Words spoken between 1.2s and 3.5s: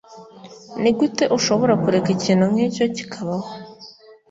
ushobora kureka ikintu nkicyo kibaho